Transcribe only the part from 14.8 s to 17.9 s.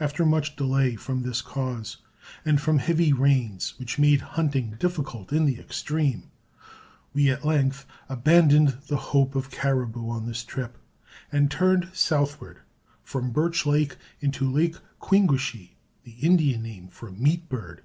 Kwingwishe the Indian name for meat bird.